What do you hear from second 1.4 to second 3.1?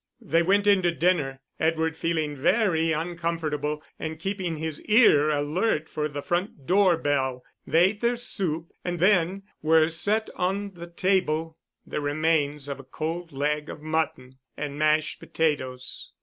Edward feeling very